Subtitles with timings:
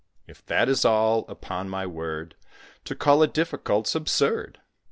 [0.25, 2.33] If that is all, upon my word,
[2.85, 4.57] To call it difficult 's absurd."